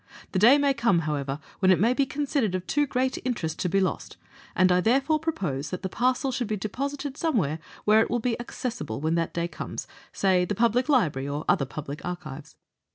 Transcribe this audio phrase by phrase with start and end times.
[0.31, 3.59] The day may come, how ever, when it may be considered of too great interest
[3.59, 4.17] to be lost,
[4.55, 8.39] and I therefore propose that the parcel should be deposited somewhere where it will be
[8.39, 12.55] accessible when that day comes, say the Public Library or other public archives.